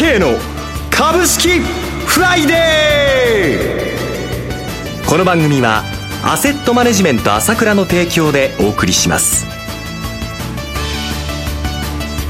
[0.00, 0.28] 慶の
[0.90, 5.06] 株式フライデー。
[5.06, 5.82] この番組は
[6.24, 9.44] アセットマネジメント朝倉の提供でお送りします。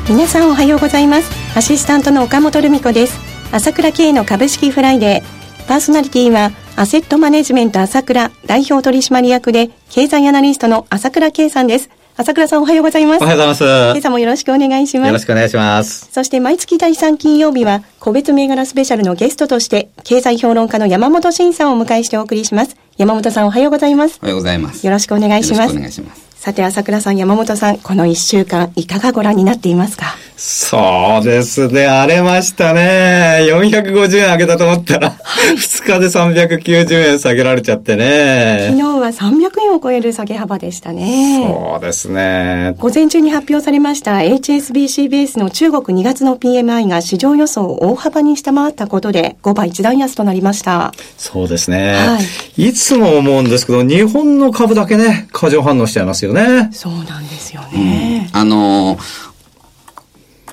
[0.09, 1.31] 皆さんおはようございます。
[1.57, 3.21] アシスタントの岡本留美子です。
[3.53, 5.69] 朝倉慶の株式フライデー。
[5.69, 11.89] パーソナリティはアセットマネジメント朝倉代表取締役で経済アナリストの朝倉慶さんです。
[12.21, 13.23] 朝倉さんおはようございます。
[13.23, 13.65] おはようございます。
[13.65, 15.07] 今朝もよろしくお願いします。
[15.07, 16.11] よろしくお願いします。
[16.13, 22.77] そして毎月第3金曜日は、個別銘柄スペシャルのゲストとして、経済評論家の山本慎さんをお迎えしてお送りします。
[22.99, 24.19] 山本さんおはようございます。
[24.21, 24.85] おはようございます。
[24.85, 25.61] よろしくお願いします。
[25.61, 26.30] よろしくお願いします。
[26.41, 30.17] さて、朝倉さん、山本さん、この1週間、いかがご覧になっていますか？
[30.39, 33.41] そうですね、荒れましたね。
[33.43, 38.69] 450円上げたと思ったら、はい、2日で390円下げられちゃってね。
[38.71, 41.45] 昨日は300円を超える下げ幅でしたね。
[41.47, 42.75] そうですね。
[42.79, 50.95] 午前中に発表されました HSBC ベースの中国2月の PMI が市場予想を大幅に下回ったことで、5倍一段安となりました。
[51.19, 51.97] そうですね。
[51.97, 52.19] は
[52.57, 52.69] い。
[52.69, 56.71] いつも思うんですけど、日本の株だけね、過剰反応しちゃいますよね。
[56.73, 58.31] そうなんですよね。
[58.33, 59.31] うん、あのー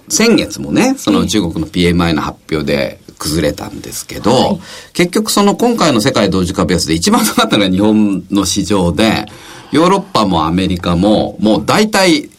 [0.10, 4.60] 先月もね、その中国の PMI の発表で崩れたんですけど、はい、
[4.94, 9.26] 結局その今回の世界同時株安で一番高かったのが日本の市場で、
[9.72, 12.30] ヨーロッパもアメリカももう大体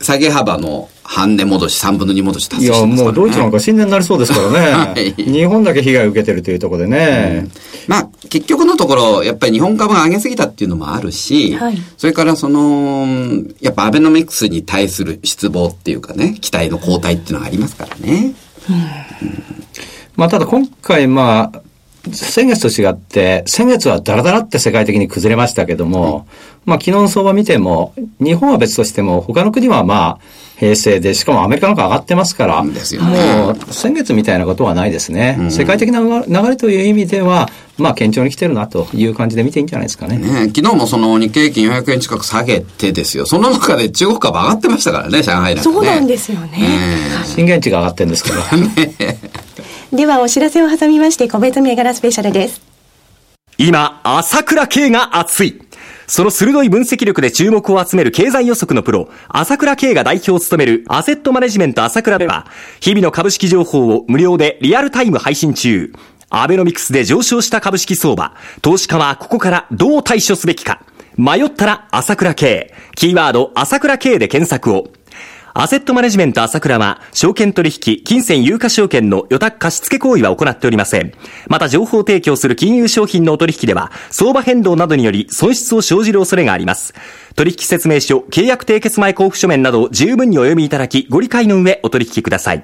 [0.00, 4.58] 下げ幅の半値戻し、3分の2戻し達成してます、ね、いや、もうドイツなんか新年になりそうですからね。
[4.92, 7.44] はい、日本だけ被害を受けてるというところでね。
[7.44, 7.50] うん、
[7.86, 13.06] まあ、結局のところ、やっぱり日本株が上げすぎたっていうのもあるし、はい、それからその、
[13.62, 18.34] やっぱアベノミクスに対する失望っていうかね、期待の後退っていうのがありますからね。
[18.68, 18.82] うん、うん、
[20.14, 21.60] まあ、ただ今回、まあ、
[22.12, 26.26] 先月と違って、先月はダラダラって世界的に崩れましたけども、
[26.64, 32.72] まあ昨日の相場見ても、日本は別としても、他の国はまあ、平成で、しかもアメリカなんか上がってますから、ね、
[33.36, 35.36] もう先月みたいなことはないですね。
[35.38, 40.18] うん、世界的な流れという意味では、まあ、堅調に来てるなという感じで見ていいんじゃないですかね。
[40.18, 43.24] ね昨日もその日経平均400円近く下げてですよ。
[43.24, 46.58] その中で中国株上がってましたからね、上海なんか、ね、そうなんですよね。
[47.24, 48.38] 震源地が上がってるんですけど。
[48.58, 49.18] ね
[49.92, 52.60] ではお知らせを挟みまして個別銘柄スペシャルです。
[53.56, 55.62] 今、朝倉慶が熱い。
[56.06, 62.46] その鋭い分析力で注目を集める経済予測のプロ、朝倉慶が代表を務めるアセットマネジメント朝倉では、
[62.80, 65.92] 日々の株式情報を無料でリアルタイム配信中。
[66.30, 70.82] アベノミクスで上昇した株式相場、投資家はここからどう対処すべきか。
[71.16, 72.74] 迷ったら朝倉慶。
[72.94, 74.88] キーワード朝倉慶で検索を。
[75.60, 81.12] アセットマネジメント朝倉は、証券取引、金銭有価証券の予託貸付行為は行っておりません。
[81.48, 86.94] また、情報提供する金融商品のお取引では、相場変動などにより損失を生じる恐れがあります。
[87.34, 92.62] 取引説明書、契約締結前交付書面など十分にお読みいただき、ご理解の上お取引ください。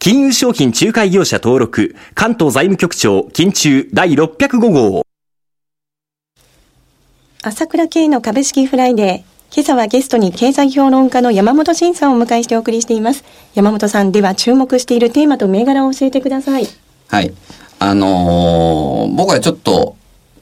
[0.00, 5.06] 金融商品仲介業者登録、関東財務局長、金中第605号。
[7.42, 9.35] 朝倉慶の株式フライデー。
[9.54, 13.24] 今朝はゲストに経済評論家の山本慎さんをお迎えしてお送りしています。
[13.54, 16.66] 山本さん、では注目しているテーマと銘柄を教えてください。
[17.08, 17.32] はい。
[17.78, 19.96] あのー、僕はちょっと、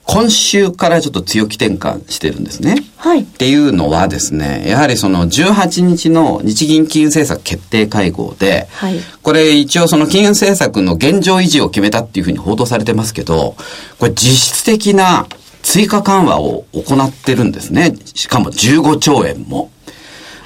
[0.07, 2.75] 今週からちょっと強気転換してるんですね。
[2.97, 3.21] はい。
[3.21, 13.55] っていうのはですね、やはりその18日の日銀金融政策決定会合で、はい、これ一応その金融政策の現状維持を決めたっていうふうに報道されてますけど、
[13.97, 15.27] これ実質的な
[15.65, 17.95] 追加緩和を行ってるんですね。
[18.13, 19.71] しかも15兆円も。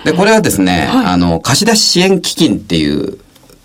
[0.05, 3.19] で、これはですね、はい、あの、貸し出し支援基金っていう、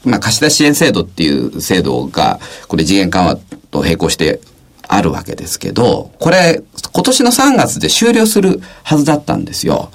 [0.04, 3.36] まあ、貸し出し支援制度っていう制度が、これ次元緩和
[3.70, 4.40] と並行して
[4.88, 6.60] あるわけですけど、これ、
[6.92, 9.90] 今年の3月で終了するはずだったんですよ。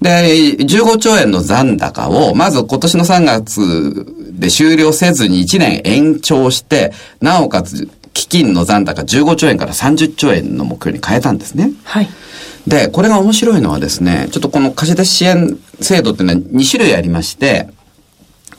[0.00, 11.72] で、15兆円の残高を、まず今年の3月で終了せずに1年延長して、なおかつ基金の残高15兆円から30兆円の目標に変えたんですね。
[11.84, 12.08] はい。
[12.66, 17.68] で、これが面白いのはですね、ちょっとこの貸し出し支援制度っていうのは2種類ありまして、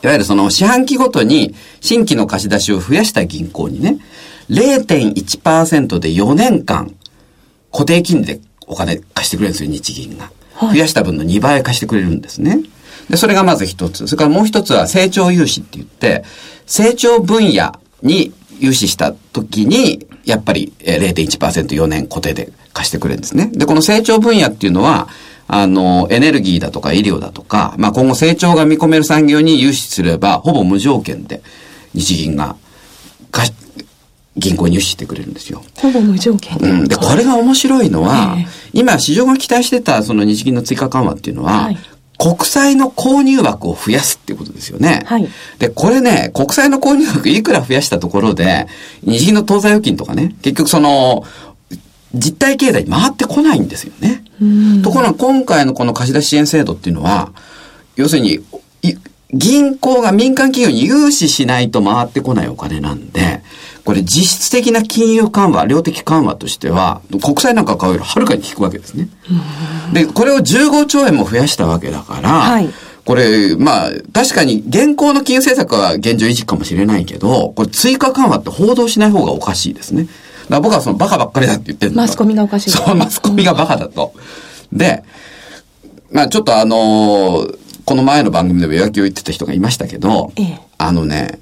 [0.02, 3.98] いわゆるその四半期ごとに新規の貸し出しを増やした銀行にね、
[4.50, 6.94] 0.1%で4年間
[7.72, 10.30] 固定金利でお金貸してくれるんですよ、日銀が。
[10.54, 12.60] はい、増やした分の2倍貸してくれるんですね。
[13.08, 14.06] で、それがまず一つ。
[14.06, 16.24] それからもう一つは成長融資って言って、
[16.66, 17.72] 成長分野
[18.02, 18.32] に
[18.64, 23.50] 融資した時に、やっぱり 0.1%4 年固定で貸してくれるんですね。
[23.52, 25.08] で、この成長分野っていうのは、
[25.46, 31.42] あの、エネルギーだとか医療だとか、まあ今後成長が見込める産業に融資すれば、ほぼ無条件で
[31.94, 32.56] 日銀が
[33.30, 33.52] 貸
[34.36, 35.62] 銀行に融資してくれるんですよ。
[35.76, 36.68] ほぼ無条件で。
[36.68, 36.88] うん。
[36.88, 41.78] で、これが面白いのは、えー、今市場が期待してたその日銀の追加緩和っていうのは、はい、
[42.18, 45.02] 国債の購入枠を増やすっていうことですよね。
[45.06, 45.28] はい。
[45.58, 48.66] で、これね、国債の購入枠いくら増やしたところで、
[49.02, 51.24] 日銀の当座預金とかね、結局その、
[52.14, 54.22] 実体経済に回ってこないんですよね。
[54.82, 57.32] ところが今回のこの貸し出し支援制度っていうのは、
[57.96, 58.40] 要するに、
[59.32, 63.42] 銀行が民間企業に融資しないと回ってこないお金なんで、
[63.84, 69.08] これ実質的な金融緩和、量的緩和としては、国債なんか買うよりはるかに効くわけですね。
[69.92, 72.70] で、これを15兆円も増やしたわけだから、はい、
[73.04, 80.06] これ、まあ、確かに現行の金融政策は現状維持かもしれないけど、これ追加緩和って報道しない方がおかしいですね。
[80.48, 82.70] だ僕はそのバカばっかりだって言ってるマスコミがおかしい。
[82.70, 84.14] そう、マスコミがバカだと。
[84.72, 85.04] で、
[86.10, 91.40] まあちょっとあのー、この前の番組でも弱気を言ってた人がいましたけど、ええ、あのね、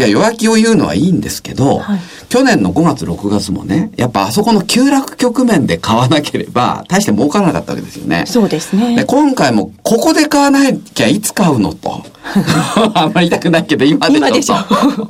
[0.00, 2.00] いや、弱気を言うのはいいんですけど、はい、
[2.30, 8.24] 去年の5月、6月もね、やっぱあそこの急落局面で買わなければ、大して儲からなかったわけですよね。
[8.26, 8.96] そうですね。
[8.96, 12.02] で、今回も、ここで買わなきゃいつ買うのと。
[12.94, 15.08] あんまり言いたくないけど、今でしょと。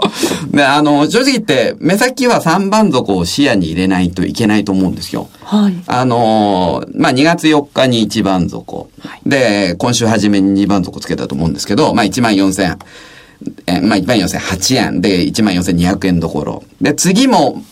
[0.56, 5.28] で、あの、正直言って、目先は3番底を視野に入れないといけないと思うんですよ。
[5.42, 5.75] はい。
[5.87, 8.88] あの、まあ、2月4日に1番底。
[9.00, 12.78] はい、で、今週初めに2番底つけたと思うんですけど、まあ、1万4000。
[13.66, 16.62] えまあ、1万4008円で1万4200円どころ。
[16.81, 17.62] で、次も、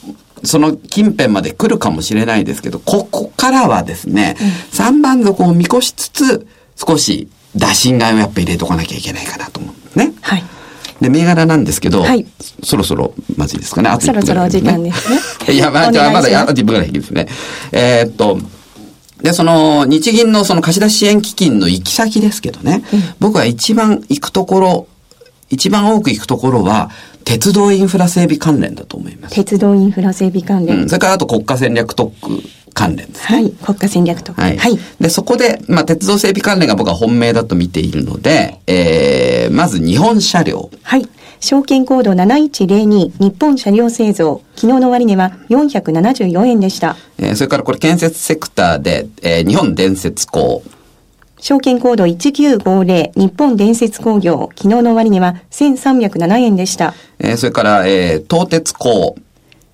[0.44, 4.48] その近辺まで来るかもしれないですけど、ここからはですね、うん、
[4.86, 10.14] 3番底を見越しつつ、少し打診買いをやっぱ入れとかなきゃいけないかなと思うんですね。
[10.20, 10.44] はい。
[11.00, 12.26] で、銘柄なんですけど、はい、
[12.62, 13.88] そろそろまずいですかね。
[13.88, 15.20] あとそろそろお時間ですね。
[15.54, 17.26] いや、まあ、じゃあまだあと1分ぐらいですね。
[17.72, 18.38] えー、っと、
[19.22, 24.86] で、その、日銀のその貸し出し支援基金の行き先ですけどね、うん、僕は一番行くところ、
[25.50, 26.90] 一番多く行くところは、
[27.24, 29.34] 鉄道インフラ整備関連だと思います。
[29.34, 30.82] 鉄道インフラ整備関連。
[30.82, 32.42] うん、それからあと国家戦略特区
[32.72, 33.38] 関連ですね。
[33.38, 33.50] はい。
[33.50, 34.40] 国家戦略特区。
[34.40, 34.56] はい。
[34.56, 40.70] はい、で、そこで、まあ、鉄道整備関連が僕は本命だと見ているので、えー、まず日本車両。
[40.82, 41.08] はい。
[41.40, 44.42] 証券コード7102日本車両製造。
[44.56, 46.96] 昨日の終値は474円でした。
[47.18, 50.62] えー、それからこれ建設セクターで、えー、日本電鉄工。
[51.40, 56.94] 証券コード1950日本電節工業、昨日の終値は1307円でした。
[57.18, 59.16] えー、それから、えー、東鉄工。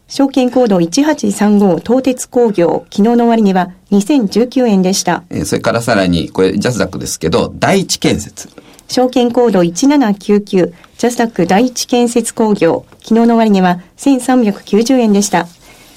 [0.07, 5.25] 証券コード1835東鉄工業、昨日の終値は2019円でした。
[5.31, 8.49] えー、それからさらに、これジャスダックですけど、第一建設。
[8.89, 15.47] 証券コード1799ジャスダック第一建設工業、昨日の終値は1390円でした。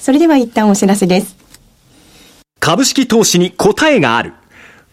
[0.00, 1.36] それでは一旦お知らせです。
[2.60, 4.32] 株式投資に答えがある。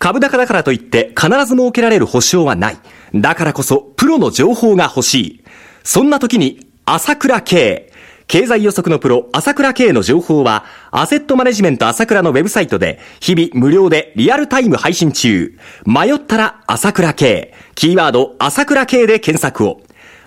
[0.05, 2.77] 株高だからといって必ず設けられる保証はない。
[3.15, 5.43] だからこそプロの情報が欲しい。
[5.83, 7.91] そんな時に朝倉慶。
[8.27, 15.57] 経済予測のプロ、朝倉慶の情報は、アセットマネジメント朝倉のウェブサイトで、日々無料でリアルタイム配信中。
[15.85, 17.55] 迷ったら朝倉慶。
[17.73, 19.81] キーワード、朝倉慶で検索を。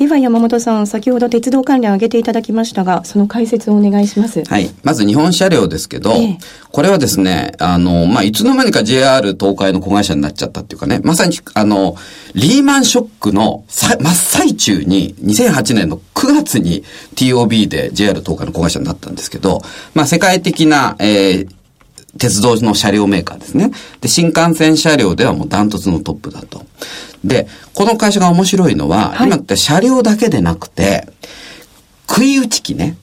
[0.00, 4.42] では山本さん、先ほど鉄道関連挙げていただきましたが、その解説をお願いします。
[4.44, 4.70] はい。
[4.82, 6.38] まず日本車両ですけど、ええ、
[6.72, 11.96] これはですね、あの、まあ、いつの間にか JR 東海の子会社になっちゃったっていうかね、まさに、あの、
[12.34, 16.82] リーマンショックの真っ最中に、2008年の9月に
[17.14, 19.60] TOB で JR 東海の子会社になったんですけど、
[19.92, 21.48] まあ、世界的な、えー、
[22.18, 23.70] 鉄道の車両メーカーですね。
[24.00, 26.64] で、新幹線車両ではもうダントツのトップだと。
[27.24, 31.06] で、この会社が面白いのは、はい、今って車両だけでなくて、
[32.08, 32.96] 食い打ち機ね。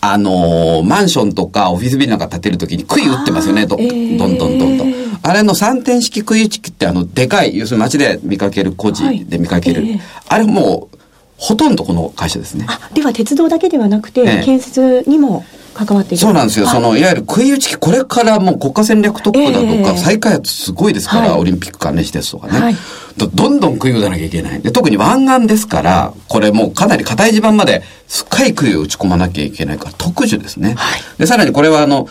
[0.00, 4.94] あのー、マンションとかオフィスビルなんか建てるときに杭打ってますよね、ど、えー、どんどんどんどん。
[5.22, 9.82] あれの三点式杭打ち機ってあの、でかい、要するに街で見かける、工事で見かける。
[9.82, 10.98] はいえー、あれもう、
[11.44, 12.64] ほとんどこの会社ですね。
[12.66, 16.66] あ、では鉄道だけではなくて、えー、建設にも関わっているそうなんですよ。
[16.66, 22.58] その、いわゆる食い打ち機、これからもう国家戦略特区だとか、再開発すごいですから、オリンピック関連施設とかね。
[22.58, 22.76] はい、
[23.18, 24.62] どどんどん食い打たなきゃいけない。
[24.62, 30.72] で特に湾岸ですから、これもうかなり硬い地盤まで深い杭を打ち込まなきゃいけないから、特需ですね。
[30.78, 32.08] はい、で、さらにこれはあの、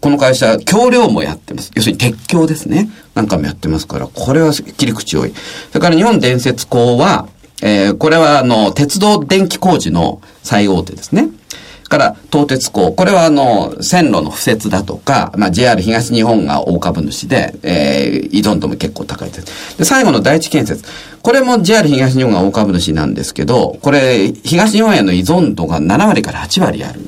[0.00, 1.70] この会社、橋梁もやってます。
[1.74, 2.88] 要するに鉄橋ですね。
[3.14, 5.32] なんかもやってますから、これは切り口多い。
[5.70, 7.26] それから日本伝説工は、
[7.62, 11.28] えー、これはあの、鉄道電気工事の最大手ですね。
[11.94, 12.92] から東鉄工。
[12.92, 19.78] これはあの、線路の敷設だとか、まあ JR 東日本が大株主で、えー、依存度も結構高いです。
[19.78, 20.84] で、最後の第一建設。
[21.22, 27.00] これも JR 東日本が大株主なんですけど、これ、東日本への依存度が7割から8割ある。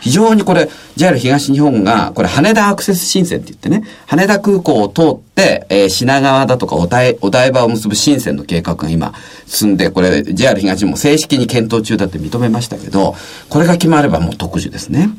[0.00, 9.14] 非常にこれ、JR 東日本が、これ羽田アクセス新線って言ってね、羽田空港を通って、えー、品川だとかお台お台場を結ぶ新線の計画が今
[9.46, 13.14] 進んで、これ JR 東日本も正式に検討中だって認めましたけど、
[13.48, 15.10] これが決まればもう特需ですね。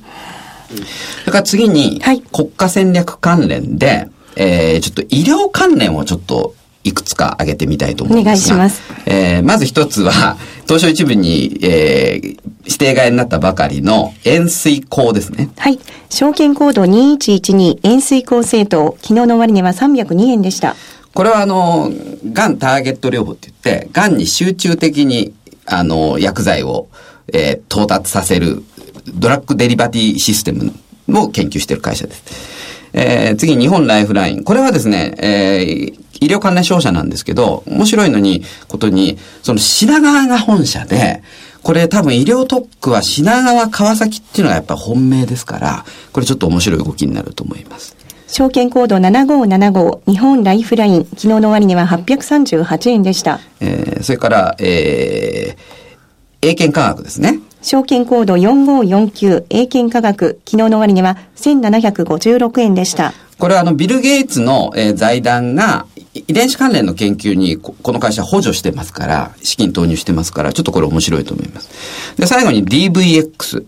[1.25, 2.01] だから次に、
[2.31, 8.81] 国家戦略関連で、えー、ちょっと医療関連をちょっといくつか挙げてみたいと思いますお願いします。
[9.05, 10.37] えー、まず一つは、
[10.67, 15.49] 東証一部に、えー、指定外になったばかりの円錐鋼ですね。
[15.57, 15.79] はい。
[16.09, 20.75] 証券コード2112円錐鋼政党、昨日の終値は302円でした。
[21.13, 21.91] これはあの、
[22.31, 25.33] がんターゲット療法って言って、がんに集中的に、
[25.65, 26.87] あの、薬剤を、
[27.31, 28.63] えー、到達させる、
[29.13, 30.73] ドラッグデリバティシステム
[31.09, 32.52] を研究している会社です。
[32.93, 34.43] えー、次、日本ライフライン。
[34.43, 41.23] これはですね、えー、医療関連商社なんですけど、面白いのに、ことに、その品川が本社で、
[41.63, 47.95] これ多分医療特区は品川川崎っていうのがやっぱ本命ですから、これちょっと面白い動きになると思います。
[48.27, 53.39] 証券コード7575日本ライフライン昨日の終値は838円でした。
[53.59, 55.57] えー、それから、えー、
[56.41, 57.39] 英検科学ですね。
[57.63, 63.13] 証券コード4549英検科学昨日の終値は1756円でした。
[63.39, 71.69] これはあのビル・ゲイツの、えー、財団が遺伝子関連の研究にこの会社補助してますから、資金投入してますから、ちょっとこれ面白いと思います。
[72.17, 73.65] で、最後に DVX。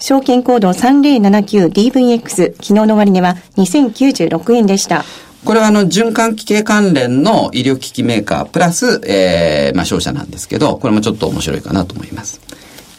[0.00, 5.04] 証券コード 3079DVX、昨日の終値は2096円でした。
[5.44, 12.40] これはあの、循環器系関連の医療機器メーカー、プラス、えー、まあ商社なんですけど、これもちょっと面白いかなと思います。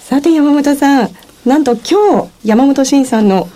[0.09, 1.09] さて山本さん、
[1.45, 3.47] なんと今日、山本慎さんの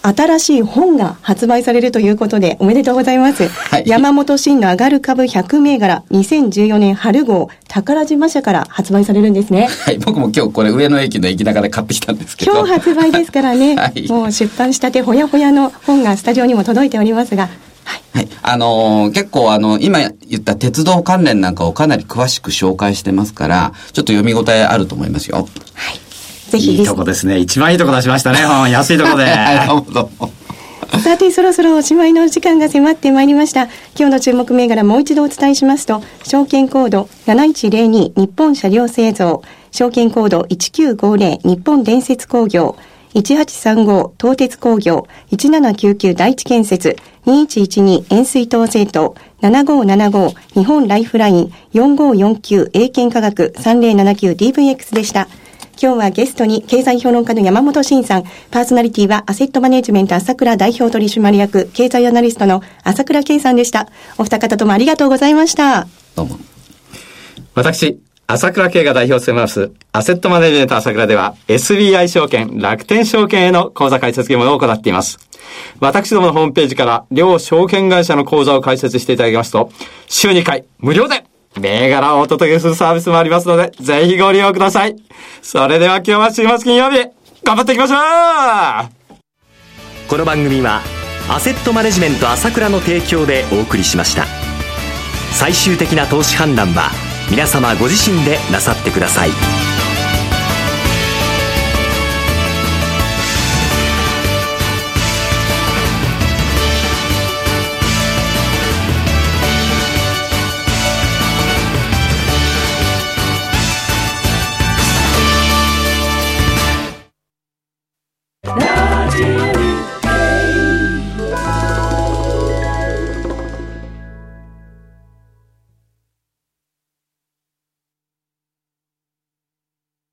[0.00, 3.48] 新しい本が発売されるということで、おめでとうございます。
[3.48, 9.66] はい、山本慎の上がる株100銘柄、2014年春号、宝島社から発売されるんですね。
[9.84, 12.52] はい、僕も今日これ上野駅の駅中で買ってきたんですけど。
[12.52, 17.48] 今日発売ですからね、 はい、もう出版したてほやほやの本がスタジオにも届いておりますが、
[18.12, 18.24] はい。
[18.24, 18.28] はい。
[18.42, 25.48] あのー、結構あの、今言った鉄道関連なんかをかなり詳しく紹介してますから、ちょっと読み応えあると思いますよ。
[25.74, 26.00] はい。
[26.50, 27.38] ぜひいいとこですね。
[27.38, 28.70] 一番いいとこ出しましたね、本。
[28.70, 29.26] 安いとこで。
[31.00, 33.64] さて、そろそろおしまいの時間が迫ってまいりました。
[33.98, 42.76] 今日の注目銘柄もう一度お伝えしますと、証券コード7102日本車両製造、証券コード1950日本伝説工業、
[43.14, 55.28] 1835東鉄工業、1799第一建設、2112円水東製糖、7575日本ライフライン、4549英検科学、3079DVX でした。
[55.82, 63.88] 今日はゲストに経済評論家の山本慎さん、パーソナリティはアセットマネジメント朝倉代表取締役経済アナリストの朝倉圭さんでした。
[64.16, 65.86] お二方ともありがとうございました。
[66.14, 66.38] どうも。
[67.54, 68.00] 私、
[68.32, 75.18] 朝倉慶が代表を務めます、アセットマネジメント朝倉では、SBI 証券、楽天証券への口座開設業務を行っています。
[75.80, 79.70] 私どものホームページから、両証券会社の口座を開設していただきますと、
[80.06, 81.26] 週2回、無料で
[81.60, 84.96] 銘柄をお届けするサービスもありますので、ぜひご利用ください。
[85.42, 87.06] それでは今日は週末金曜日、
[87.44, 87.98] 頑張っていきましょう
[90.08, 90.80] この番組は、
[91.28, 94.24] アセットマネジメント朝倉の提供でお送りしました。
[95.32, 99.30] 最終的な投資判断は、皆様ご自身でなさってください。